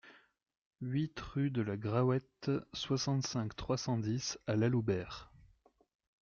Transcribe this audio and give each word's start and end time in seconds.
huit 0.81 1.19
rue 1.19 1.51
de 1.51 1.61
la 1.61 1.77
Graouette, 1.77 2.49
soixante-cinq, 2.73 3.55
trois 3.55 3.77
cent 3.77 3.99
dix 3.99 4.39
à 4.47 4.55
Laloubère 4.55 5.31